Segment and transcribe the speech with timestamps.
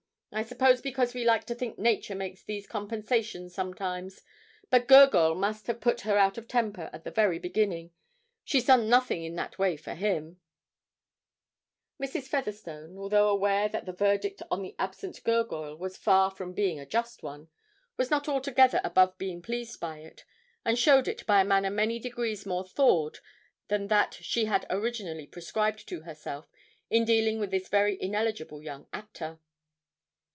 [0.33, 4.21] I suppose because we like to think Nature makes these compensations sometimes,
[4.69, 7.91] but Gurgoyle must have put her out of temper at the very beginning.
[8.45, 10.39] She's done nothing in that way for him.'
[12.01, 12.29] Mrs.
[12.29, 16.85] Featherstone, although aware that the verdict on the absent Gurgoyle was far from being a
[16.85, 17.49] just one,
[17.97, 20.23] was not altogether above being pleased by it,
[20.63, 23.19] and showed it by a manner many degrees more thawed
[23.67, 26.49] than that she had originally prescribed to herself
[26.89, 29.37] in dealing with this very ineligible young actor.